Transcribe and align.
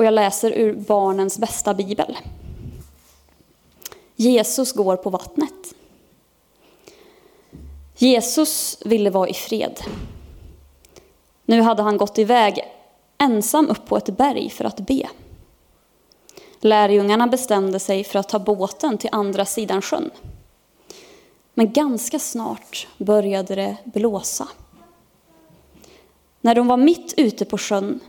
Och 0.00 0.06
jag 0.06 0.14
läser 0.14 0.50
ur 0.50 0.74
barnens 0.74 1.38
bästa 1.38 1.74
bibel. 1.74 2.18
Jesus 4.16 4.72
går 4.72 4.96
på 4.96 5.10
vattnet. 5.10 5.74
Jesus 7.96 8.78
ville 8.84 9.10
vara 9.10 9.28
i 9.28 9.34
fred. 9.34 9.80
Nu 11.44 11.60
hade 11.60 11.82
han 11.82 11.96
gått 11.96 12.18
iväg 12.18 12.60
ensam 13.18 13.68
upp 13.68 13.86
på 13.86 13.96
ett 13.96 14.16
berg 14.16 14.50
för 14.50 14.64
att 14.64 14.80
be. 14.80 15.08
Lärjungarna 16.60 17.26
bestämde 17.26 17.78
sig 17.78 18.04
för 18.04 18.18
att 18.18 18.28
ta 18.28 18.38
båten 18.38 18.98
till 18.98 19.10
andra 19.12 19.44
sidan 19.44 19.82
sjön. 19.82 20.10
Men 21.54 21.72
ganska 21.72 22.18
snart 22.18 22.86
började 22.98 23.54
det 23.54 23.76
blåsa. 23.84 24.48
När 26.40 26.54
de 26.54 26.66
var 26.66 26.76
mitt 26.76 27.14
ute 27.16 27.44
på 27.44 27.58
sjön 27.58 28.00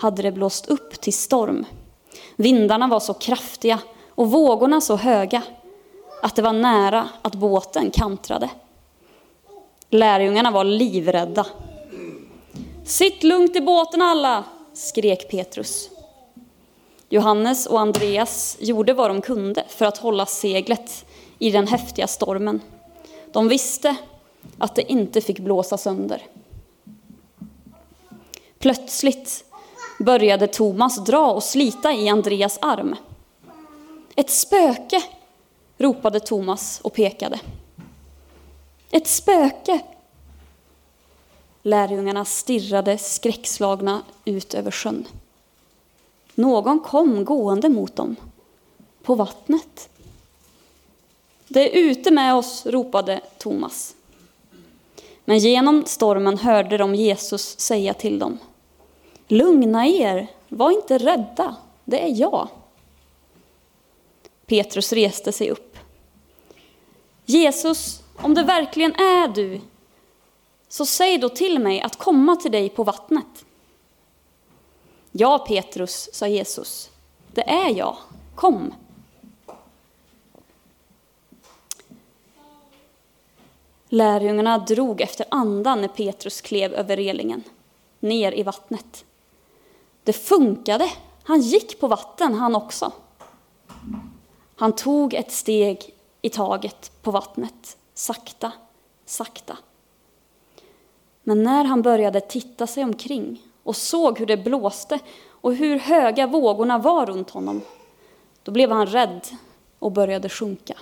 hade 0.00 0.22
det 0.22 0.32
blåst 0.32 0.68
upp 0.68 1.00
till 1.00 1.12
storm. 1.12 1.66
Vindarna 2.36 2.88
var 2.88 3.00
så 3.00 3.14
kraftiga 3.14 3.78
och 4.08 4.30
vågorna 4.30 4.80
så 4.80 4.96
höga 4.96 5.42
att 6.22 6.36
det 6.36 6.42
var 6.42 6.52
nära 6.52 7.08
att 7.22 7.34
båten 7.34 7.90
kantrade. 7.90 8.50
Lärjungarna 9.90 10.50
var 10.50 10.64
livrädda. 10.64 11.46
Sitt 12.84 13.22
lugnt 13.22 13.56
i 13.56 13.60
båten 13.60 14.02
alla, 14.02 14.44
skrek 14.72 15.30
Petrus. 15.30 15.90
Johannes 17.08 17.66
och 17.66 17.80
Andreas 17.80 18.56
gjorde 18.60 18.92
vad 18.92 19.10
de 19.10 19.20
kunde 19.22 19.64
för 19.68 19.84
att 19.84 19.98
hålla 19.98 20.26
seglet 20.26 21.04
i 21.38 21.50
den 21.50 21.66
häftiga 21.66 22.06
stormen. 22.06 22.60
De 23.32 23.48
visste 23.48 23.96
att 24.58 24.74
det 24.74 24.92
inte 24.92 25.20
fick 25.20 25.38
blåsa 25.38 25.78
sönder. 25.78 26.22
Plötsligt 28.58 29.44
började 30.00 30.46
Thomas 30.46 31.04
dra 31.04 31.32
och 31.32 31.42
slita 31.42 31.92
i 31.92 32.08
Andreas 32.08 32.58
arm. 32.62 32.96
Ett 34.16 34.30
spöke, 34.30 35.02
ropade 35.78 36.20
Thomas 36.20 36.80
och 36.80 36.92
pekade. 36.94 37.40
Ett 38.90 39.06
spöke! 39.06 39.80
Lärjungarna 41.62 42.24
stirrade 42.24 42.98
skräckslagna 42.98 44.02
ut 44.24 44.54
över 44.54 44.70
sjön. 44.70 45.06
Någon 46.34 46.80
kom 46.80 47.24
gående 47.24 47.68
mot 47.68 47.96
dem, 47.96 48.16
på 49.02 49.14
vattnet. 49.14 49.88
Det 51.48 51.78
är 51.78 51.90
ute 51.90 52.10
med 52.10 52.34
oss, 52.34 52.66
ropade 52.66 53.20
Thomas. 53.38 53.94
Men 55.24 55.38
genom 55.38 55.84
stormen 55.86 56.38
hörde 56.38 56.76
de 56.76 56.94
Jesus 56.94 57.60
säga 57.60 57.94
till 57.94 58.18
dem. 58.18 58.38
Lugna 59.32 59.86
er, 59.86 60.26
var 60.48 60.70
inte 60.70 60.98
rädda, 60.98 61.56
det 61.84 62.04
är 62.04 62.20
jag. 62.20 62.48
Petrus 64.46 64.92
reste 64.92 65.32
sig 65.32 65.50
upp. 65.50 65.76
Jesus, 67.24 68.02
om 68.16 68.34
det 68.34 68.42
verkligen 68.42 68.94
är 68.94 69.28
du, 69.28 69.60
så 70.68 70.86
säg 70.86 71.18
då 71.18 71.28
till 71.28 71.58
mig 71.58 71.80
att 71.80 71.96
komma 71.96 72.36
till 72.36 72.52
dig 72.52 72.68
på 72.68 72.84
vattnet. 72.84 73.44
Ja, 75.12 75.38
Petrus, 75.38 76.08
sa 76.12 76.26
Jesus, 76.26 76.90
det 77.32 77.50
är 77.50 77.76
jag, 77.76 77.96
kom. 78.34 78.74
Lärjungarna 83.88 84.58
drog 84.58 85.00
efter 85.00 85.26
andan 85.30 85.80
när 85.80 85.88
Petrus 85.88 86.40
klev 86.40 86.74
över 86.74 86.96
relingen, 86.96 87.42
ner 88.00 88.32
i 88.32 88.42
vattnet. 88.42 89.04
Det 90.04 90.12
funkade, 90.12 90.92
han 91.22 91.40
gick 91.40 91.80
på 91.80 91.86
vatten 91.86 92.34
han 92.34 92.56
också. 92.56 92.92
Han 94.56 94.72
tog 94.72 95.14
ett 95.14 95.32
steg 95.32 95.94
i 96.22 96.28
taget 96.28 97.02
på 97.02 97.10
vattnet, 97.10 97.76
sakta, 97.94 98.52
sakta. 99.04 99.58
Men 101.22 101.42
när 101.42 101.64
han 101.64 101.82
började 101.82 102.20
titta 102.20 102.66
sig 102.66 102.84
omkring 102.84 103.42
och 103.62 103.76
såg 103.76 104.18
hur 104.18 104.26
det 104.26 104.36
blåste 104.36 104.98
och 105.28 105.54
hur 105.54 105.78
höga 105.78 106.26
vågorna 106.26 106.78
var 106.78 107.06
runt 107.06 107.30
honom, 107.30 107.60
då 108.42 108.52
blev 108.52 108.70
han 108.70 108.86
rädd 108.86 109.26
och 109.78 109.92
började 109.92 110.28
sjunka. 110.28 110.78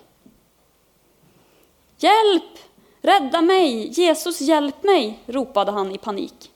Hjälp! 1.96 2.58
Rädda 3.00 3.40
mig! 3.40 3.88
Jesus, 3.88 4.40
hjälp 4.40 4.82
mig! 4.82 5.18
ropade 5.26 5.72
han 5.72 5.92
i 5.92 5.98
panik. 5.98 6.52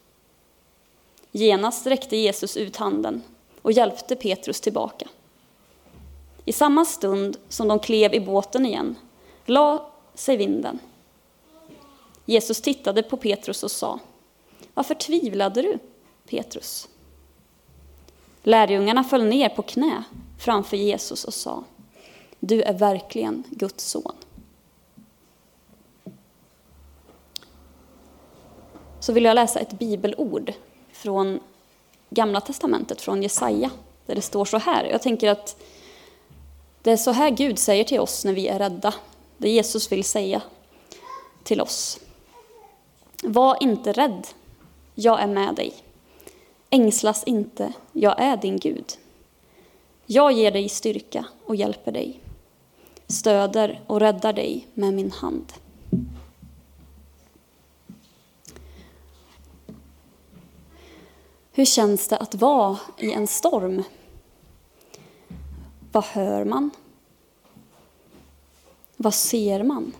Genast 1.32 1.86
räckte 1.86 2.16
Jesus 2.16 2.56
ut 2.56 2.76
handen 2.76 3.22
och 3.62 3.72
hjälpte 3.72 4.16
Petrus 4.16 4.60
tillbaka. 4.60 5.08
I 6.44 6.52
samma 6.52 6.84
stund 6.84 7.36
som 7.48 7.68
de 7.68 7.78
klev 7.78 8.14
i 8.14 8.20
båten 8.20 8.66
igen 8.66 8.96
la 9.46 9.90
sig 10.14 10.36
vinden. 10.36 10.78
Jesus 12.24 12.60
tittade 12.60 13.02
på 13.02 13.16
Petrus 13.16 13.62
och 13.62 13.70
sa, 13.70 13.98
varför 14.74 14.94
tvivlade 14.94 15.62
du, 15.62 15.78
Petrus? 16.28 16.88
Lärjungarna 18.42 19.04
föll 19.04 19.24
ner 19.24 19.48
på 19.48 19.62
knä 19.62 20.04
framför 20.38 20.76
Jesus 20.76 21.24
och 21.24 21.34
sa, 21.34 21.64
du 22.40 22.62
är 22.62 22.72
verkligen 22.72 23.44
Guds 23.50 23.84
son. 23.84 24.12
Så 29.00 29.12
vill 29.12 29.24
jag 29.24 29.34
läsa 29.34 29.60
ett 29.60 29.78
bibelord 29.78 30.52
från 30.92 31.40
Gamla 32.10 32.40
testamentet, 32.40 33.00
från 33.00 33.22
Jesaja, 33.22 33.70
där 34.06 34.14
det 34.14 34.22
står 34.22 34.44
så 34.44 34.58
här. 34.58 34.84
Jag 34.84 35.02
tänker 35.02 35.30
att 35.30 35.56
det 36.82 36.90
är 36.90 36.96
så 36.96 37.10
här 37.10 37.30
Gud 37.30 37.58
säger 37.58 37.84
till 37.84 38.00
oss 38.00 38.24
när 38.24 38.32
vi 38.32 38.48
är 38.48 38.58
rädda. 38.58 38.94
Det 39.38 39.50
Jesus 39.50 39.92
vill 39.92 40.04
säga 40.04 40.42
till 41.42 41.60
oss. 41.60 42.00
Var 43.22 43.56
inte 43.60 43.92
rädd, 43.92 44.26
jag 44.94 45.20
är 45.20 45.26
med 45.26 45.54
dig. 45.54 45.74
Ängslas 46.70 47.24
inte, 47.24 47.72
jag 47.92 48.20
är 48.20 48.36
din 48.36 48.58
Gud. 48.58 48.92
Jag 50.06 50.32
ger 50.32 50.50
dig 50.50 50.68
styrka 50.68 51.24
och 51.44 51.56
hjälper 51.56 51.92
dig, 51.92 52.20
stöder 53.06 53.80
och 53.86 54.00
räddar 54.00 54.32
dig 54.32 54.66
med 54.74 54.94
min 54.94 55.10
hand. 55.10 55.52
Hur 61.54 61.64
känns 61.64 62.08
det 62.08 62.16
att 62.16 62.34
vara 62.34 62.78
i 62.98 63.12
en 63.12 63.26
storm? 63.26 63.82
Vad 65.92 66.04
hör 66.04 66.44
man? 66.44 66.70
Vad 68.96 69.14
ser 69.14 69.62
man? 69.62 69.92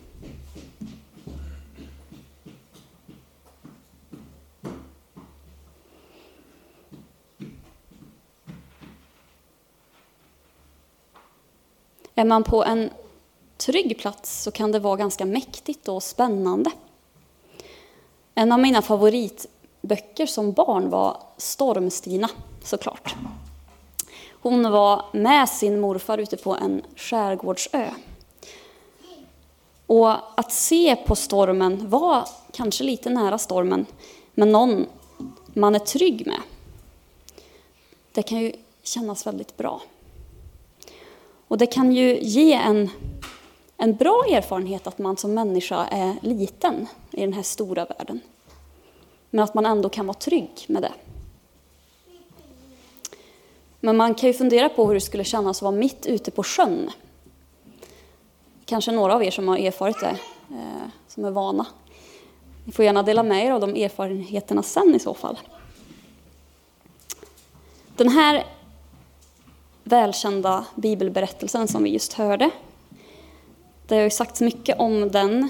Är 12.15 12.25
man 12.25 12.45
på 12.45 12.65
en 12.65 12.91
trygg 13.57 13.99
plats 13.99 14.43
så 14.43 14.51
kan 14.51 14.73
det 14.73 14.79
vara 14.79 14.97
ganska 14.97 15.25
mäktigt 15.25 15.89
och 15.89 16.03
spännande. 16.03 16.71
En 18.35 18.53
av 18.53 18.59
mina 18.59 18.83
böcker 19.83 20.27
som 20.27 20.53
barn 20.53 20.91
var 20.91 21.23
Stormstina, 21.37 22.29
såklart. 22.63 23.15
Hon 24.43 24.73
var 24.73 25.05
med 25.13 25.49
sin 25.49 25.81
morfar 25.81 26.19
ute 26.19 26.37
på 26.37 26.57
en 26.57 26.83
skärgårdsö. 26.97 27.91
Och 29.87 30.41
att 30.41 30.53
se 30.53 30.97
på 30.97 31.17
stormen 31.17 31.91
var 31.91 32.29
kanske 32.53 32.85
lite 32.85 33.11
nära 33.11 33.39
stormen, 33.39 33.87
men 34.35 34.53
någon 34.53 34.87
man 35.47 35.75
är 35.75 35.79
trygg 35.79 36.27
med. 36.27 36.41
Det 38.13 38.23
kan 38.23 38.39
ju 38.39 38.53
kännas 38.83 39.27
väldigt 39.27 39.57
bra. 39.57 39.83
Och 41.49 41.59
det 41.59 41.67
kan 41.67 41.93
ju 41.93 42.21
ge 42.21 42.53
en, 42.53 42.91
en 43.77 43.97
bra 43.97 44.25
erfarenhet 44.31 44.87
att 44.87 44.99
man 44.99 45.17
som 45.17 45.35
människa 45.35 45.87
är 45.87 46.17
liten 46.23 46.87
i 47.11 47.21
den 47.21 47.33
här 47.33 47.43
stora 47.43 47.85
världen. 47.85 48.21
Men 49.35 49.45
att 49.45 49.55
man 49.55 49.67
ändå 49.67 49.89
kan 49.89 50.07
vara 50.07 50.19
trygg 50.19 50.65
med 50.69 50.83
det. 50.83 50.93
Men 53.81 53.97
man 53.97 54.15
kan 54.15 54.27
ju 54.27 54.33
fundera 54.33 54.69
på 54.69 54.87
hur 54.87 54.95
det 54.95 55.01
skulle 55.01 55.25
kännas 55.25 55.59
att 55.59 55.63
vara 55.63 55.73
mitt 55.73 56.07
ute 56.07 56.31
på 56.31 56.43
sjön. 56.43 56.91
Kanske 58.65 58.93
några 58.93 59.15
av 59.15 59.25
er 59.25 59.31
som 59.31 59.49
har 59.49 59.59
erfarit 59.59 60.01
det, 60.01 60.19
eh, 60.51 60.89
som 61.09 61.25
är 61.25 61.31
vana. 61.31 61.67
Ni 62.65 62.73
får 62.73 62.85
gärna 62.85 63.03
dela 63.03 63.23
med 63.23 63.47
er 63.47 63.53
av 63.53 63.61
de 63.61 63.85
erfarenheterna 63.85 64.63
sen 64.63 64.95
i 64.95 64.99
så 64.99 65.15
fall. 65.15 65.39
Den 67.97 68.09
här 68.09 68.47
välkända 69.85 70.65
bibelberättelsen 70.75 71.69
som 71.69 71.83
vi 71.83 71.91
just 71.91 72.13
hörde. 72.13 72.51
Det 73.87 73.95
har 73.95 74.03
ju 74.03 74.11
sagts 74.11 74.41
mycket 74.41 74.79
om 74.79 75.11
den. 75.11 75.49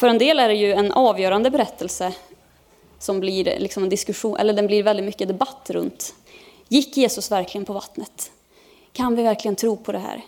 För 0.00 0.08
en 0.08 0.18
del 0.18 0.38
är 0.38 0.48
det 0.48 0.54
ju 0.54 0.72
en 0.72 0.92
avgörande 0.92 1.50
berättelse 1.50 2.14
som 2.98 3.20
blir 3.20 3.58
liksom 3.58 3.82
en 3.82 3.88
diskussion, 3.88 4.36
eller 4.36 4.52
den 4.52 4.66
blir 4.66 4.82
väldigt 4.82 5.06
mycket 5.06 5.28
debatt 5.28 5.70
runt 5.70 6.14
Gick 6.68 6.96
Jesus 6.96 7.30
verkligen 7.30 7.64
på 7.64 7.72
vattnet? 7.72 8.30
Kan 8.92 9.16
vi 9.16 9.22
verkligen 9.22 9.56
tro 9.56 9.76
på 9.76 9.92
det 9.92 9.98
här? 9.98 10.22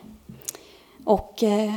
Och 1.05 1.43
eh, 1.43 1.75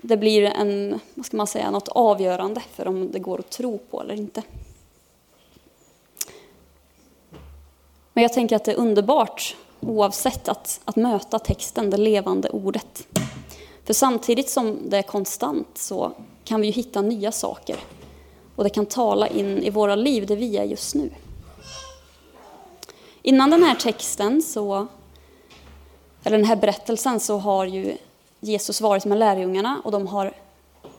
det 0.00 0.16
blir 0.16 0.42
en, 0.42 1.00
vad 1.14 1.26
ska 1.26 1.36
man 1.36 1.46
säga, 1.46 1.70
något 1.70 1.88
avgörande 1.88 2.62
för 2.72 2.88
om 2.88 3.12
det 3.12 3.18
går 3.18 3.38
att 3.38 3.50
tro 3.50 3.78
på 3.78 4.02
eller 4.02 4.14
inte. 4.14 4.42
Men 8.12 8.22
jag 8.22 8.32
tänker 8.32 8.56
att 8.56 8.64
det 8.64 8.72
är 8.72 8.76
underbart 8.76 9.56
oavsett 9.80 10.48
att, 10.48 10.80
att 10.84 10.96
möta 10.96 11.38
texten, 11.38 11.90
det 11.90 11.96
levande 11.96 12.50
ordet. 12.50 13.06
För 13.88 13.94
samtidigt 13.94 14.50
som 14.50 14.90
det 14.90 14.98
är 14.98 15.02
konstant 15.02 15.78
så 15.78 16.12
kan 16.44 16.60
vi 16.60 16.66
ju 16.66 16.72
hitta 16.72 17.02
nya 17.02 17.32
saker. 17.32 17.76
Och 18.56 18.64
det 18.64 18.70
kan 18.70 18.86
tala 18.86 19.28
in 19.28 19.62
i 19.62 19.70
våra 19.70 19.94
liv 19.94 20.26
där 20.26 20.36
vi 20.36 20.56
är 20.56 20.64
just 20.64 20.94
nu. 20.94 21.10
Innan 23.22 23.50
den 23.50 23.62
här 23.62 23.74
texten, 23.74 24.42
så, 24.42 24.86
eller 26.24 26.36
den 26.36 26.46
här 26.46 26.56
berättelsen, 26.56 27.20
så 27.20 27.38
har 27.38 27.64
ju 27.64 27.96
Jesus 28.40 28.80
varit 28.80 29.04
med 29.04 29.18
lärjungarna 29.18 29.80
och 29.84 29.92
de 29.92 30.06
har 30.06 30.32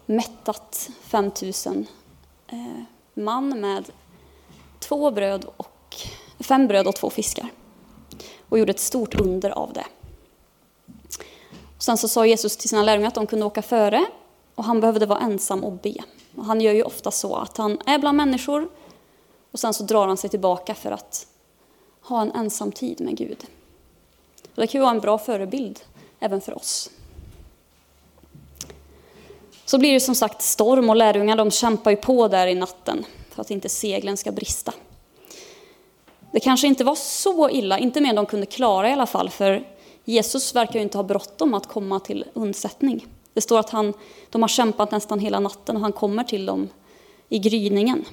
mättat 0.05 0.89
5000 1.01 1.87
eh, 2.47 2.57
man 3.13 3.59
med 3.61 3.91
två 4.79 5.11
bröd 5.11 5.45
och, 5.57 5.95
fem 6.39 6.67
bröd 6.67 6.87
och 6.87 6.95
två 6.95 7.09
fiskar. 7.09 7.49
Och 8.49 8.59
gjorde 8.59 8.71
ett 8.71 8.79
stort 8.79 9.15
under 9.15 9.49
av 9.49 9.73
det. 9.73 9.85
Och 11.79 11.83
sen 11.83 11.97
så 11.97 12.07
sa 12.07 12.25
Jesus 12.25 12.57
till 12.57 12.69
sina 12.69 12.83
lärjungar 12.83 13.07
att 13.07 13.15
de 13.15 13.27
kunde 13.27 13.45
åka 13.45 13.61
före 13.61 14.05
och 14.55 14.63
han 14.63 14.81
behövde 14.81 15.05
vara 15.05 15.19
ensam 15.19 15.63
och 15.63 15.71
be. 15.71 15.95
Och 16.35 16.45
han 16.45 16.61
gör 16.61 16.73
ju 16.73 16.83
ofta 16.83 17.11
så 17.11 17.35
att 17.35 17.57
han 17.57 17.77
är 17.85 17.99
bland 17.99 18.17
människor 18.17 18.69
och 19.51 19.59
sen 19.59 19.73
så 19.73 19.83
drar 19.83 20.07
han 20.07 20.17
sig 20.17 20.29
tillbaka 20.29 20.75
för 20.75 20.91
att 20.91 21.27
ha 22.01 22.21
en 22.21 22.31
ensam 22.31 22.71
tid 22.71 23.01
med 23.01 23.17
Gud. 23.17 23.45
Och 24.55 24.61
det 24.61 24.67
kan 24.67 24.79
ju 24.79 24.81
vara 24.81 24.91
en 24.91 24.99
bra 24.99 25.17
förebild 25.17 25.79
även 26.19 26.41
för 26.41 26.57
oss. 26.57 26.89
Så 29.65 29.77
blir 29.77 29.93
det 29.93 29.99
som 29.99 30.15
sagt 30.15 30.41
storm 30.41 30.89
och 30.89 30.95
lärjungar 30.95 31.35
de 31.35 31.51
kämpar 31.51 31.91
ju 31.91 31.97
på 31.97 32.27
där 32.27 32.47
i 32.47 32.55
natten 32.55 33.05
för 33.29 33.41
att 33.41 33.51
inte 33.51 33.69
seglen 33.69 34.17
ska 34.17 34.31
brista. 34.31 34.73
Det 36.31 36.39
kanske 36.39 36.67
inte 36.67 36.83
var 36.83 36.95
så 36.95 37.49
illa, 37.49 37.79
inte 37.79 38.01
mer 38.01 38.09
än 38.09 38.15
de 38.15 38.25
kunde 38.25 38.45
klara 38.45 38.89
i 38.89 38.93
alla 38.93 39.05
fall, 39.05 39.29
för 39.29 39.78
Jesus 40.05 40.55
verkar 40.55 40.73
ju 40.73 40.81
inte 40.81 40.97
ha 40.97 41.03
bråttom 41.03 41.53
att 41.53 41.67
komma 41.67 41.99
till 41.99 42.25
undsättning. 42.33 43.07
Det 43.33 43.41
står 43.41 43.59
att 43.59 43.69
han, 43.69 43.93
de 44.29 44.41
har 44.41 44.49
kämpat 44.49 44.91
nästan 44.91 45.19
hela 45.19 45.39
natten 45.39 45.75
och 45.75 45.81
han 45.81 45.91
kommer 45.91 46.23
till 46.23 46.45
dem 46.45 46.69
i 47.29 47.39
gryningen. 47.39 48.05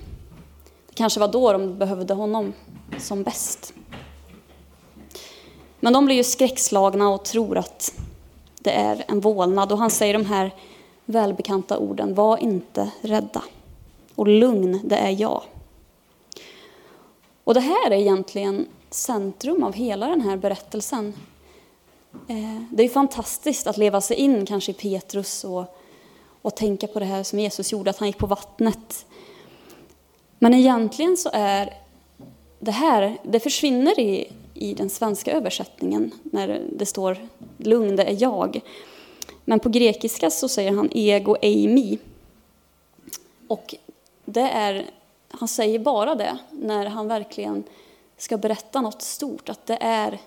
Det 0.88 0.94
kanske 0.94 1.20
var 1.20 1.28
då 1.28 1.52
de 1.52 1.78
behövde 1.78 2.14
honom 2.14 2.52
som 2.98 3.22
bäst. 3.22 3.72
Men 5.80 5.92
de 5.92 6.04
blir 6.04 6.16
ju 6.16 6.24
skräckslagna 6.24 7.08
och 7.08 7.24
tror 7.24 7.58
att 7.58 7.94
det 8.60 8.70
är 8.70 9.04
en 9.08 9.20
vålnad 9.20 9.72
och 9.72 9.78
han 9.78 9.90
säger 9.90 10.12
de 10.12 10.26
här 10.26 10.54
välbekanta 11.04 11.78
orden, 11.78 12.14
var 12.14 12.36
inte 12.38 12.90
rädda. 13.00 13.42
Och 14.14 14.28
lugn, 14.28 14.80
det 14.84 14.96
är 14.96 15.10
jag. 15.10 15.42
Och 17.44 17.54
det 17.54 17.60
här 17.60 17.90
är 17.90 17.96
egentligen 17.96 18.66
centrum 18.90 19.62
av 19.62 19.72
hela 19.72 20.06
den 20.06 20.20
här 20.20 20.36
berättelsen. 20.36 21.14
Eh, 22.28 22.62
det 22.70 22.84
är 22.84 22.88
fantastiskt 22.88 23.66
att 23.66 23.76
leva 23.76 24.00
sig 24.00 24.16
in 24.16 24.46
kanske 24.46 24.70
i 24.70 24.74
Petrus 24.74 25.44
och, 25.44 25.64
och 26.42 26.56
tänka 26.56 26.86
på 26.86 26.98
det 26.98 27.04
här 27.04 27.22
som 27.22 27.38
Jesus 27.38 27.72
gjorde, 27.72 27.90
att 27.90 27.98
han 27.98 28.08
gick 28.08 28.18
på 28.18 28.26
vattnet. 28.26 29.06
Men 30.38 30.54
egentligen 30.54 31.16
så 31.16 31.30
är 31.32 31.74
det 32.58 32.70
här, 32.70 33.18
det 33.22 33.40
försvinner 33.40 34.00
i, 34.00 34.32
i 34.54 34.74
den 34.74 34.90
svenska 34.90 35.32
översättningen 35.32 36.10
när 36.22 36.62
det 36.72 36.86
står 36.86 37.28
lugn, 37.56 37.96
det 37.96 38.04
är 38.04 38.22
jag. 38.22 38.60
Men 39.44 39.60
på 39.60 39.68
grekiska 39.68 40.30
så 40.30 40.48
säger 40.48 40.72
han 40.72 40.90
ego 40.92 41.36
eimi. 41.42 41.98
Och 43.48 43.74
det 44.24 44.40
är, 44.40 44.90
han 45.28 45.48
säger 45.48 45.78
bara 45.78 46.14
det 46.14 46.38
när 46.50 46.86
han 46.86 47.08
verkligen 47.08 47.64
ska 48.16 48.36
berätta 48.36 48.80
något 48.80 49.02
stort, 49.02 49.48
att 49.48 49.66
det 49.66 49.78
är 49.80 50.18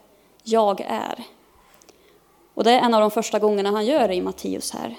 jag 0.43 0.81
är. 0.81 1.25
Och 2.59 2.65
det 2.65 2.71
är 2.71 2.79
en 2.79 2.93
av 2.93 3.01
de 3.01 3.11
första 3.11 3.39
gångerna 3.39 3.71
han 3.71 3.85
gör 3.85 4.07
det 4.07 4.15
i 4.15 4.21
Matteus 4.21 4.71
här. 4.71 4.95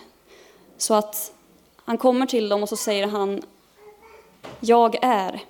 Så 0.77 0.95
att 0.95 1.33
han 1.85 1.99
kommer 1.99 2.27
till 2.27 2.49
dem 2.49 2.63
och 2.63 2.69
så 2.69 2.77
säger 2.77 3.07
han 3.07 3.43
jag 4.61 4.99
är. 5.03 5.41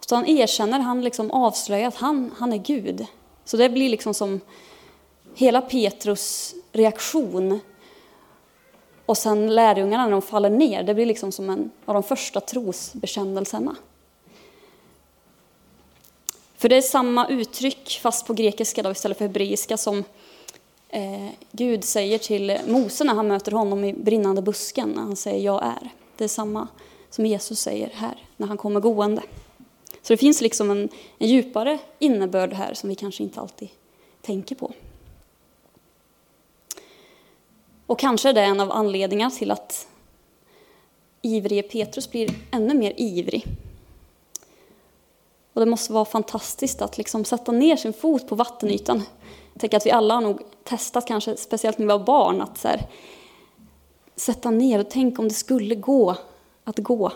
Så 0.00 0.14
han 0.14 0.26
erkänner, 0.26 0.78
han 0.78 1.00
liksom 1.00 1.30
avslöjar 1.30 1.88
att 1.88 1.94
han, 1.94 2.34
han 2.38 2.52
är 2.52 2.56
Gud. 2.56 3.06
Så 3.44 3.56
det 3.56 3.68
blir 3.68 3.88
liksom 3.88 4.14
som 4.14 4.40
hela 5.34 5.60
Petrus 5.60 6.54
reaktion 6.72 7.60
och 9.06 9.18
sen 9.18 9.54
lärjungarna 9.54 10.04
när 10.04 10.10
de 10.10 10.22
faller 10.22 10.50
ner, 10.50 10.82
det 10.82 10.94
blir 10.94 11.06
liksom 11.06 11.32
som 11.32 11.50
en 11.50 11.70
av 11.84 11.94
de 11.94 12.02
första 12.02 12.40
trosbekännelserna. 12.40 13.76
För 16.56 16.68
det 16.68 16.76
är 16.76 16.82
samma 16.82 17.28
uttryck, 17.28 18.00
fast 18.02 18.26
på 18.26 18.34
grekiska 18.34 18.82
då, 18.82 18.90
istället 18.90 19.18
för 19.18 19.24
hebreiska, 19.24 19.76
som 19.76 20.04
eh, 20.88 21.28
Gud 21.52 21.84
säger 21.84 22.18
till 22.18 22.58
Mose 22.66 23.04
när 23.04 23.14
han 23.14 23.28
möter 23.28 23.52
honom 23.52 23.84
i 23.84 23.92
brinnande 23.92 24.42
busken, 24.42 24.88
när 24.88 25.02
han 25.02 25.16
säger 25.16 25.44
jag 25.44 25.62
är. 25.62 25.90
Det 26.16 26.24
är 26.24 26.28
samma 26.28 26.68
som 27.10 27.26
Jesus 27.26 27.60
säger 27.60 27.90
här, 27.94 28.22
när 28.36 28.46
han 28.46 28.56
kommer 28.56 28.80
gående. 28.80 29.22
Så 30.02 30.12
det 30.12 30.16
finns 30.16 30.40
liksom 30.40 30.70
en, 30.70 30.88
en 31.18 31.28
djupare 31.28 31.78
innebörd 31.98 32.52
här 32.52 32.74
som 32.74 32.88
vi 32.88 32.94
kanske 32.94 33.22
inte 33.22 33.40
alltid 33.40 33.68
tänker 34.22 34.54
på. 34.54 34.72
Och 37.86 37.98
kanske 37.98 38.28
är 38.28 38.32
det 38.32 38.42
en 38.42 38.60
av 38.60 38.72
anledningarna 38.72 39.30
till 39.30 39.50
att 39.50 39.88
ivrige 41.22 41.62
Petrus 41.62 42.10
blir 42.10 42.30
ännu 42.50 42.74
mer 42.74 42.92
ivrig. 42.96 43.44
Och 45.58 45.64
det 45.64 45.70
måste 45.70 45.92
vara 45.92 46.04
fantastiskt 46.04 46.82
att 46.82 46.98
liksom 46.98 47.24
sätta 47.24 47.52
ner 47.52 47.76
sin 47.76 47.92
fot 47.92 48.28
på 48.28 48.34
vattenytan. 48.34 49.02
Jag 49.52 49.60
tänker 49.60 49.76
att 49.76 49.86
vi 49.86 49.90
alla 49.90 50.14
har 50.14 50.20
nog 50.20 50.42
testat, 50.64 51.06
kanske 51.06 51.36
speciellt 51.36 51.78
när 51.78 51.86
vi 51.86 51.92
var 51.92 52.04
barn, 52.04 52.42
att 52.42 52.58
så 52.58 52.68
här, 52.68 52.86
sätta 54.16 54.50
ner 54.50 54.78
och 54.78 54.90
tänka 54.90 55.22
om 55.22 55.28
det 55.28 55.34
skulle 55.34 55.74
gå 55.74 56.16
att 56.64 56.78
gå. 56.78 57.12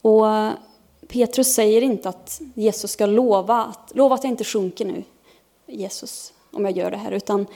Och 0.00 0.28
eh, 0.28 0.52
Petrus 1.08 1.54
säger 1.54 1.82
inte 1.82 2.08
att 2.08 2.40
Jesus 2.54 2.90
ska 2.90 3.06
lova 3.06 3.64
att, 3.64 3.92
lova 3.94 4.14
att 4.14 4.24
jag 4.24 4.32
inte 4.32 4.44
sjunker 4.44 4.84
nu, 4.84 5.04
Jesus 5.66 6.32
om 6.50 6.64
jag 6.64 6.76
gör 6.76 6.90
det 6.90 6.96
här, 6.96 7.12
utan 7.12 7.46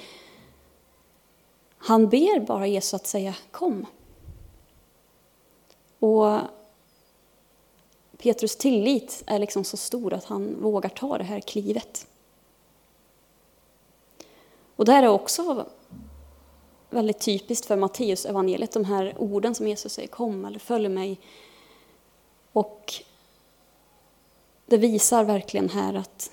han 1.79 2.09
ber 2.09 2.41
bara 2.41 2.67
Jesus 2.67 2.95
att 2.95 3.07
säga 3.07 3.35
kom. 3.51 3.87
Och 5.99 6.39
Petrus 8.19 8.57
tillit 8.57 9.23
är 9.27 9.39
liksom 9.39 9.65
så 9.65 9.77
stor 9.77 10.15
att 10.15 10.25
han 10.25 10.63
vågar 10.63 10.91
ta 10.91 11.19
det 11.19 11.25
här 11.25 11.41
klivet. 11.41 12.07
Och 14.77 14.85
det 14.85 14.93
här 14.93 15.03
är 15.03 15.09
också 15.09 15.67
väldigt 16.91 17.21
typiskt 17.21 17.67
för 17.67 17.77
Matteus 17.77 18.27
evangeliet, 18.27 18.73
de 18.73 18.85
här 18.85 19.15
orden 19.19 19.55
som 19.55 19.69
Jesus 19.69 19.93
säger 19.93 20.09
kom 20.09 20.45
eller 20.45 20.59
följ 20.59 20.89
mig. 20.89 21.21
Och 22.53 22.95
det 24.67 24.77
visar 24.77 25.25
verkligen 25.25 25.69
här 25.69 25.95
att 25.95 26.31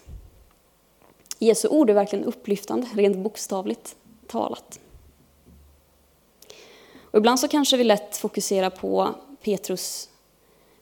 Jesu 1.39 1.68
ord 1.68 1.89
är 1.89 1.94
verkligen 1.94 2.25
upplyftande, 2.25 2.88
rent 2.94 3.18
bokstavligt 3.18 3.96
talat. 4.27 4.80
Och 7.01 7.18
ibland 7.18 7.39
så 7.39 7.48
kanske 7.48 7.77
vi 7.77 7.84
lätt 7.84 8.18
fokuserar 8.18 8.70
på 8.70 9.15
Petrus 9.42 10.10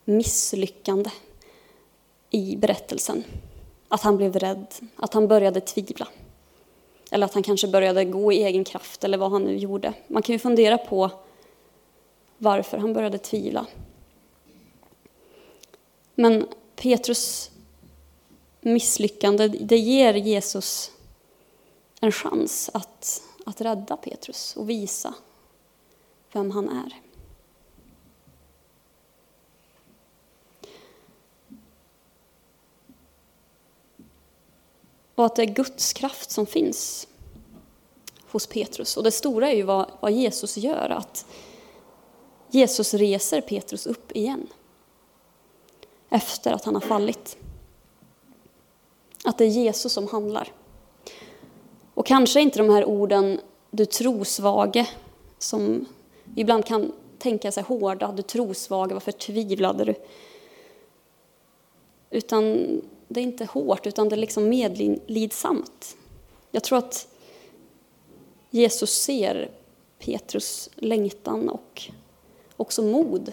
misslyckande 0.04 1.10
i 2.30 2.56
berättelsen. 2.56 3.24
Att 3.88 4.02
han 4.02 4.16
blev 4.16 4.36
rädd, 4.38 4.66
att 4.96 5.14
han 5.14 5.28
började 5.28 5.60
tvivla. 5.60 6.08
Eller 7.10 7.26
att 7.26 7.34
han 7.34 7.42
kanske 7.42 7.68
började 7.68 8.04
gå 8.04 8.32
i 8.32 8.42
egen 8.42 8.64
kraft 8.64 9.04
eller 9.04 9.18
vad 9.18 9.30
han 9.30 9.42
nu 9.42 9.56
gjorde. 9.56 9.94
Man 10.06 10.22
kan 10.22 10.32
ju 10.32 10.38
fundera 10.38 10.78
på 10.78 11.10
varför 12.38 12.78
han 12.78 12.92
började 12.92 13.18
tvivla. 13.18 13.66
Men 16.14 16.46
Petrus 16.76 17.50
misslyckande, 18.60 19.48
det 19.48 19.78
ger 19.78 20.14
Jesus 20.14 20.90
en 22.00 22.12
chans 22.12 22.70
att, 22.74 23.22
att 23.46 23.60
rädda 23.60 23.96
Petrus 23.96 24.56
och 24.56 24.70
visa 24.70 25.14
vem 26.32 26.50
han 26.50 26.68
är. 26.68 27.03
Och 35.14 35.26
att 35.26 35.36
det 35.36 35.42
är 35.42 35.46
Guds 35.46 35.92
kraft 35.92 36.30
som 36.30 36.46
finns 36.46 37.08
hos 38.30 38.46
Petrus. 38.46 38.96
Och 38.96 39.02
det 39.02 39.10
stora 39.10 39.50
är 39.50 39.56
ju 39.56 39.62
vad, 39.62 39.90
vad 40.00 40.12
Jesus 40.12 40.56
gör, 40.56 40.90
att 40.90 41.26
Jesus 42.50 42.94
reser 42.94 43.40
Petrus 43.40 43.86
upp 43.86 44.12
igen. 44.12 44.46
efter 46.08 46.52
att 46.52 46.64
han 46.64 46.74
har 46.74 46.80
fallit. 46.80 47.36
Att 49.24 49.38
det 49.38 49.44
är 49.44 49.48
Jesus 49.48 49.92
som 49.92 50.08
handlar. 50.08 50.52
Och 51.94 52.06
kanske 52.06 52.40
inte 52.40 52.58
de 52.58 52.70
här 52.70 52.84
orden 52.84 53.40
du 53.70 53.86
trosvage, 53.86 54.86
som 55.38 55.86
ibland 56.36 56.66
kan 56.66 56.92
tänka 57.18 57.52
sig 57.52 57.62
hårda, 57.62 58.12
du 58.12 58.22
trosvage, 58.22 58.92
varför 58.92 59.12
tvivlade 59.12 59.84
du? 59.84 59.94
Utan 62.10 62.68
det 63.08 63.20
är 63.20 63.24
inte 63.24 63.44
hårt, 63.44 63.86
utan 63.86 64.08
det 64.08 64.14
är 64.14 64.18
liksom 64.18 64.48
medlidsamt. 64.48 65.96
Jag 66.50 66.64
tror 66.64 66.78
att 66.78 67.08
Jesus 68.50 68.90
ser 68.90 69.50
Petrus 69.98 70.70
längtan 70.74 71.48
och 71.48 71.82
också 72.56 72.82
mod 72.82 73.32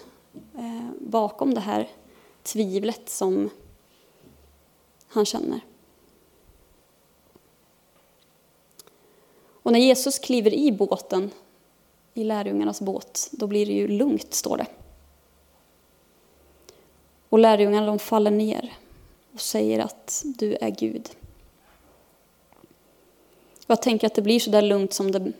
eh, 0.58 0.90
bakom 1.00 1.54
det 1.54 1.60
här 1.60 1.90
tvivlet 2.44 3.10
som 3.10 3.50
han 5.08 5.25
känner. 5.25 5.62
Och 9.63 9.72
när 9.72 9.80
Jesus 9.80 10.20
kliver 10.20 10.54
i 10.54 10.72
båten, 10.72 11.32
i 12.13 12.24
lärjungarnas 12.24 12.82
båt, 12.82 13.30
då 13.32 13.48
blir 13.48 13.66
det 13.66 13.74
ju 13.74 13.88
lugnt, 13.88 14.34
står 14.34 14.58
det. 14.58 14.68
Och 17.30 17.40
lärjungarna 17.40 17.88
de 17.88 18.00
faller 18.00 18.32
ner 18.32 18.74
och 19.33 19.41
säger 19.41 19.79
att 19.79 20.23
du 20.25 20.55
är 20.61 20.69
Gud. 20.69 21.09
Jag 23.67 23.81
tänker 23.81 24.07
att 24.07 24.15
det 24.15 24.21
blir 24.21 24.39
så 24.39 24.51
där 24.51 24.61
lugnt 24.61 24.93
som 24.93 25.11
det 25.11 25.31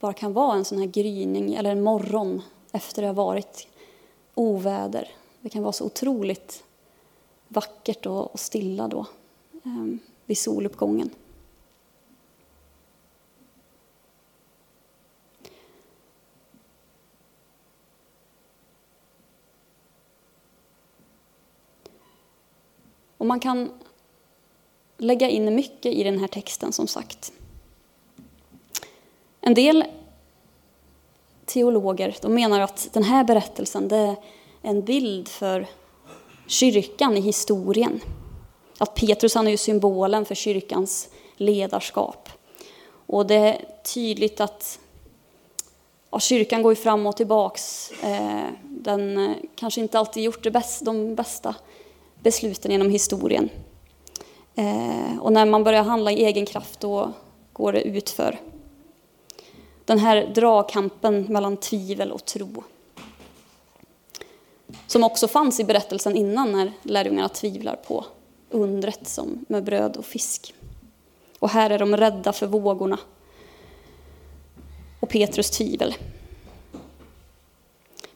bara 0.00 0.12
kan 0.12 0.32
vara 0.32 0.56
en 0.56 0.64
sån 0.64 0.78
här 0.78 0.86
gryning 0.86 1.54
eller 1.54 1.70
en 1.70 1.82
morgon 1.82 2.42
efter 2.72 3.02
det 3.02 3.08
har 3.08 3.14
varit 3.14 3.68
oväder. 4.34 5.08
Det 5.40 5.48
kan 5.48 5.62
vara 5.62 5.72
så 5.72 5.84
otroligt 5.84 6.64
vackert 7.48 8.06
och 8.06 8.40
stilla 8.40 8.88
då 8.88 9.06
ehm, 9.64 9.98
vid 10.26 10.38
soluppgången. 10.38 11.10
Och 23.24 23.28
man 23.28 23.40
kan 23.40 23.72
lägga 24.98 25.28
in 25.28 25.54
mycket 25.54 25.92
i 25.92 26.02
den 26.02 26.18
här 26.18 26.28
texten 26.28 26.72
som 26.72 26.86
sagt. 26.86 27.32
En 29.40 29.54
del 29.54 29.84
teologer 31.44 32.16
de 32.22 32.34
menar 32.34 32.60
att 32.60 32.88
den 32.92 33.02
här 33.02 33.24
berättelsen 33.24 33.88
det 33.88 33.96
är 33.96 34.16
en 34.62 34.82
bild 34.82 35.28
för 35.28 35.66
kyrkan 36.46 37.16
i 37.16 37.20
historien. 37.20 38.00
Att 38.78 38.94
Petrus 38.94 39.34
han 39.34 39.46
är 39.46 39.50
ju 39.50 39.56
symbolen 39.56 40.24
för 40.24 40.34
kyrkans 40.34 41.08
ledarskap. 41.36 42.28
Och 43.06 43.26
det 43.26 43.34
är 43.34 43.64
tydligt 43.94 44.40
att 44.40 44.78
ja, 46.10 46.20
kyrkan 46.20 46.62
går 46.62 46.72
ju 46.72 46.76
fram 46.76 47.06
och 47.06 47.16
tillbaks. 47.16 47.90
Eh, 47.90 48.48
den 48.62 49.18
eh, 49.18 49.36
kanske 49.56 49.80
inte 49.80 49.98
alltid 49.98 50.22
gjort 50.22 50.42
det 50.42 50.50
bäst, 50.50 50.84
de 50.84 51.14
bästa 51.14 51.54
besluten 52.24 52.70
genom 52.70 52.90
historien. 52.90 53.50
Eh, 54.54 55.18
och 55.20 55.32
när 55.32 55.46
man 55.46 55.64
börjar 55.64 55.82
handla 55.82 56.12
i 56.12 56.24
egen 56.24 56.46
kraft 56.46 56.80
då 56.80 57.12
går 57.52 57.72
det 57.72 57.82
utför. 57.82 58.40
Den 59.84 59.98
här 59.98 60.32
dragkampen 60.34 61.22
mellan 61.22 61.56
tvivel 61.56 62.12
och 62.12 62.24
tro. 62.24 62.62
Som 64.86 65.04
också 65.04 65.28
fanns 65.28 65.60
i 65.60 65.64
berättelsen 65.64 66.16
innan 66.16 66.52
när 66.52 66.72
lärjungarna 66.82 67.28
tvivlar 67.28 67.76
på 67.76 68.04
undret 68.50 69.08
som 69.08 69.44
med 69.48 69.64
bröd 69.64 69.96
och 69.96 70.04
fisk. 70.04 70.54
Och 71.38 71.50
här 71.50 71.70
är 71.70 71.78
de 71.78 71.96
rädda 71.96 72.32
för 72.32 72.46
vågorna 72.46 72.98
och 75.00 75.08
Petrus 75.08 75.50
tvivel. 75.50 75.94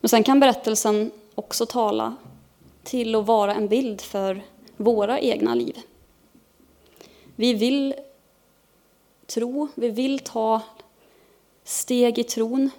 Men 0.01 0.09
sen 0.09 0.25
kan 0.25 0.41
berättelsen 0.41 1.11
också 1.35 1.67
tala 1.67 2.17
till 2.89 3.15
att 3.15 3.27
vara 3.27 3.55
en 3.55 3.69
bild 3.69 4.01
för 4.01 4.43
våra 4.77 5.21
egna 5.21 5.55
liv. 5.55 5.79
Vi 7.37 7.55
vill 7.55 7.95
tro, 9.27 9.69
vi 9.75 9.91
vill 9.91 10.19
ta 10.19 10.61
steg 11.65 12.19
i 12.19 12.25
tron. 12.25 12.71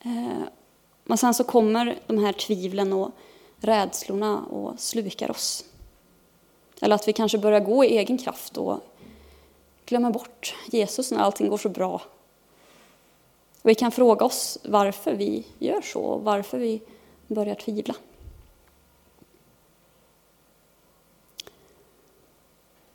Eh, 0.00 0.42
men 1.04 1.18
sen 1.18 1.34
så 1.34 1.44
kommer 1.44 1.98
de 2.06 2.18
här 2.18 2.32
tvivlen 2.32 2.92
och 2.92 3.10
rädslorna 3.56 4.44
och 4.44 4.80
slukar 4.80 5.30
oss. 5.30 5.64
Eller 6.80 6.94
att 6.94 7.08
vi 7.08 7.12
kanske 7.12 7.38
börjar 7.38 7.60
gå 7.60 7.84
i 7.84 7.98
egen 7.98 8.18
kraft 8.18 8.56
och 8.56 8.80
glömmer 9.86 10.10
bort 10.10 10.54
Jesus 10.70 11.10
när 11.10 11.18
allting 11.18 11.48
går 11.48 11.58
så 11.58 11.68
bra. 11.68 12.02
Och 13.62 13.70
vi 13.70 13.74
kan 13.74 13.92
fråga 13.92 14.26
oss 14.26 14.58
varför 14.64 15.14
vi 15.14 15.46
gör 15.58 15.80
så 15.80 16.00
och 16.00 16.24
varför 16.24 16.58
vi 16.58 16.80
börjar 17.26 17.54
tvivla. 17.54 17.94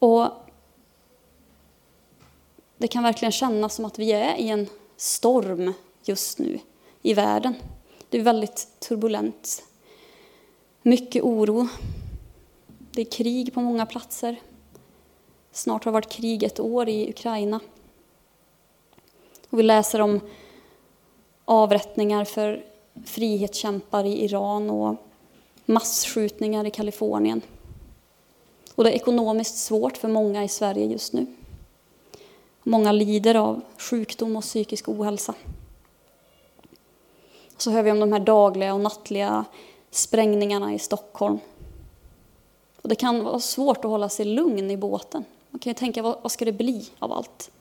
Och 0.01 0.29
det 2.77 2.88
kan 2.88 3.03
verkligen 3.03 3.31
kännas 3.31 3.75
som 3.75 3.86
att 3.86 4.00
vi 4.00 4.12
är 4.12 4.36
i 4.36 4.50
en 4.50 4.67
storm 4.98 5.74
just 6.03 6.39
nu 6.39 6.60
i 7.01 7.13
världen. 7.13 7.53
Det 8.10 8.17
är 8.17 8.22
väldigt 8.22 8.67
turbulent. 8.79 9.63
Mycket 10.81 11.24
oro. 11.24 11.67
Det 12.91 13.01
är 13.01 13.05
krig 13.05 13.53
på 13.53 13.62
många 13.62 13.86
platser. 13.86 14.36
Snart 15.51 15.84
har 15.84 15.91
det 15.91 15.93
varit 15.93 16.12
krig 16.12 16.43
ett 16.43 16.60
år 16.60 16.89
i 16.89 17.10
Ukraina. 17.10 17.60
Och 19.50 19.60
vi 19.60 19.63
läser 19.63 20.01
om 20.01 20.20
avrättningar 21.46 22.25
för 22.25 22.65
frihetskämpar 23.05 24.03
i 24.03 24.24
Iran 24.24 24.70
och 24.70 24.96
massskjutningar 25.65 26.67
i 26.67 26.72
Kalifornien. 26.72 27.41
Och 28.75 28.84
det 28.84 28.92
är 28.92 28.96
ekonomiskt 28.96 29.58
svårt 29.58 29.98
för 29.98 30.08
många 30.08 30.44
i 30.44 30.48
Sverige 30.48 30.86
just 30.86 31.13
nu. 31.13 31.25
Många 32.63 32.92
lider 32.92 33.36
av 33.36 33.62
sjukdom 33.78 34.36
och 34.36 34.44
psykisk 34.44 34.90
ohälsa. 34.90 35.34
Så 37.58 37.72
hör 37.72 37.84
vi 37.84 37.92
om 37.92 38.00
de 38.00 38.12
här 38.12 38.20
dagliga 38.20 38.74
och 38.74 38.80
nattliga 38.80 39.46
sprängningarna 39.92 40.74
i 40.74 40.80
Stockholm. 40.80 41.40
Och 42.82 42.90
det 42.90 42.96
kan 42.96 43.24
vara 43.24 43.40
svårt 43.40 43.78
att 43.78 43.92
hålla 43.92 44.10
sig 44.10 44.25
lugn 44.25 44.72
i 44.72 44.78
båten. 44.78 45.24
Man 45.50 45.60
kan 45.60 45.70
ju 45.70 45.74
tänka, 45.74 46.01
vad, 46.01 46.18
vad 46.22 46.32
ska 46.32 46.46
det 46.46 46.51
bli 46.51 46.90
av 47.00 47.12
allt? 47.12 47.51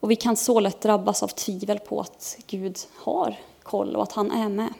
Och 0.00 0.10
vi 0.10 0.16
kan 0.16 0.36
så 0.36 0.60
lätt 0.60 0.80
drabbas 0.80 1.22
av 1.22 1.28
tvivel 1.28 1.78
på 1.78 2.00
att 2.00 2.36
Gud 2.46 2.78
har 2.94 3.38
koll 3.62 3.96
och 3.96 4.02
att 4.02 4.12
han 4.12 4.30
är 4.30 4.48
med. 4.48 4.74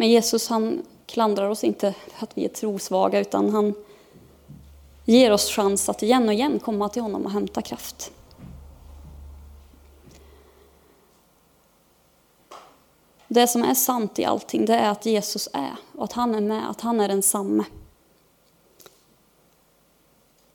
Men 0.00 0.08
Jesus 0.08 0.48
han 0.48 0.82
klandrar 1.06 1.48
oss 1.48 1.64
inte 1.64 1.94
för 2.08 2.26
att 2.26 2.38
vi 2.38 2.44
är 2.44 2.48
trosvaga 2.48 3.20
utan 3.20 3.50
han 3.50 3.74
ger 5.04 5.32
oss 5.32 5.50
chans 5.50 5.88
att 5.88 6.02
igen 6.02 6.28
och 6.28 6.34
igen 6.34 6.58
komma 6.58 6.88
till 6.88 7.02
honom 7.02 7.24
och 7.24 7.30
hämta 7.30 7.62
kraft. 7.62 8.12
Det 13.28 13.46
som 13.46 13.62
är 13.62 13.74
sant 13.74 14.18
i 14.18 14.24
allting, 14.24 14.66
det 14.66 14.74
är 14.74 14.90
att 14.90 15.06
Jesus 15.06 15.48
är 15.52 15.76
och 15.92 16.04
att 16.04 16.12
han 16.12 16.34
är 16.34 16.40
med, 16.40 16.70
att 16.70 16.80
han 16.80 17.00
är 17.00 17.08
densamme. 17.08 17.64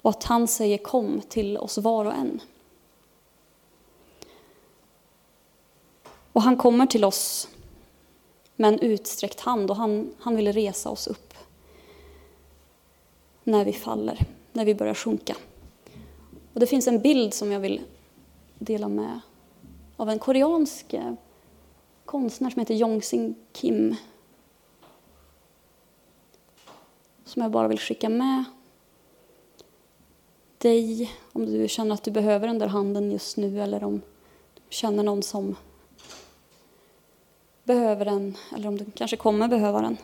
Och 0.02 0.10
att 0.10 0.24
han 0.24 0.48
säger 0.48 0.78
kom 0.78 1.22
till 1.30 1.58
oss 1.58 1.78
var 1.78 2.06
och 2.06 2.14
en. 2.14 2.42
Och 6.34 6.42
han 6.42 6.58
kommer 6.58 6.86
till 6.86 7.06
oss 7.06 7.48
med 8.56 8.74
en 8.74 8.80
utsträckt 8.80 9.40
hand 9.40 9.70
och 9.70 9.78
han, 9.78 10.14
han 10.20 10.36
vill 10.36 10.54
resa 10.54 10.90
oss 10.90 11.08
upp 11.08 11.34
när 13.44 13.66
vi 13.66 13.74
faller, 13.74 14.26
när 14.52 14.66
vi 14.66 14.76
börjar 14.76 14.94
sjunka. 14.94 15.36
Och 16.54 16.60
det 16.60 16.68
finns 16.68 16.88
en 16.88 17.02
bild 17.02 17.34
som 17.34 17.52
jag 17.52 17.60
vill 17.60 17.82
dela 18.60 18.88
med 18.88 19.20
av 19.98 20.10
en 20.10 20.20
koreansk 20.20 20.94
eh, 20.94 21.14
konstnär 22.06 22.50
som 22.50 22.60
heter 22.60 22.74
Yongsing 22.74 23.36
Kim. 23.52 23.96
Som 27.26 27.42
jag 27.42 27.52
bara 27.52 27.68
vill 27.68 27.80
skicka 27.80 28.10
med 28.10 28.44
dig 30.58 31.12
om 31.32 31.46
du 31.46 31.68
känner 31.68 31.94
att 31.94 32.04
du 32.04 32.12
behöver 32.12 32.48
den 32.48 32.60
där 32.60 32.68
handen 32.68 33.12
just 33.12 33.38
nu 33.38 33.62
eller 33.62 33.84
om 33.84 34.02
du 34.54 34.62
känner 34.70 35.04
någon 35.04 35.24
som 35.24 35.56
behöver 37.64 38.06
den 38.06 38.38
eller 38.56 38.68
om 38.68 38.78
du 38.78 38.86
kanske 38.96 39.18
kommer 39.18 39.48
behöva 39.48 39.82
den. 39.82 39.98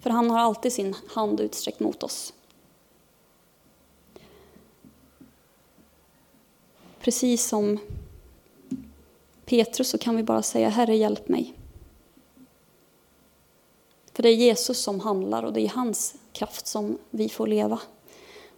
För 0.00 0.10
han 0.10 0.30
har 0.30 0.38
alltid 0.38 0.72
sin 0.72 0.94
hand 1.08 1.40
utsträckt 1.40 1.80
mot 1.80 2.02
oss. 2.02 2.32
Precis 7.00 7.48
som 7.48 7.78
Petrus 9.44 9.88
så 9.88 9.98
kan 9.98 10.16
vi 10.16 10.22
bara 10.22 10.42
säga 10.42 10.68
Herre 10.68 10.96
hjälp 10.96 11.28
mig. 11.28 11.54
För 14.12 14.22
det 14.22 14.28
är 14.28 14.34
Jesus 14.34 14.78
som 14.82 15.00
handlar 15.00 15.42
och 15.42 15.52
det 15.52 15.60
är 15.60 15.68
hans 15.68 16.14
kraft 16.32 16.66
som 16.66 16.98
vi 17.10 17.28
får 17.28 17.46
leva. 17.46 17.80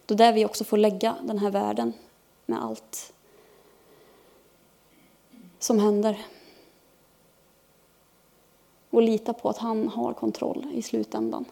Det 0.05 0.13
är 0.13 0.17
där 0.17 0.33
vi 0.33 0.45
också 0.45 0.63
får 0.63 0.77
lägga 0.77 1.15
den 1.23 1.39
här 1.39 1.51
världen 1.51 1.93
med 2.45 2.63
allt 2.63 3.13
som 5.63 5.79
händer. 5.79 6.25
Och 8.89 9.01
lita 9.01 9.33
på 9.33 9.49
att 9.49 9.57
han 9.57 9.87
har 9.87 10.13
kontroll 10.13 10.67
i 10.73 10.81
slutändan. 10.81 11.45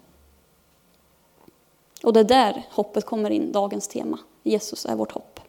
Och 2.03 2.13
det 2.13 2.19
är 2.19 2.23
där 2.23 2.67
hoppet 2.71 3.05
kommer 3.05 3.29
in, 3.29 3.51
dagens 3.51 3.87
tema. 3.87 4.19
Jesus 4.43 4.85
är 4.85 4.95
vårt 4.95 5.11
hopp. 5.11 5.39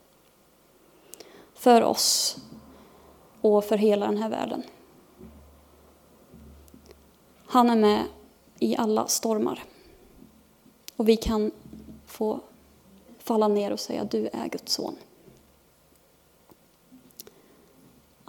För 1.55 1.83
oss 1.83 2.37
och 3.40 3.64
för 3.64 3.76
hela 3.76 4.07
den 4.07 4.17
här 4.17 4.29
världen. 4.29 4.62
Han 7.47 7.71
är 7.71 7.76
med 7.76 8.05
i 8.59 8.76
alla 8.76 9.07
stormar. 9.07 9.64
Och 10.97 11.09
vi 11.09 11.17
kan 11.17 11.50
få 12.07 12.40
falla 13.19 13.49
ner 13.49 13.73
och 13.73 13.81
säga 13.81 14.05
du 14.05 14.29
är 14.33 14.49
Guds 14.49 14.73
son. 14.73 14.97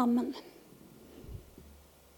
Amen. 0.01 0.33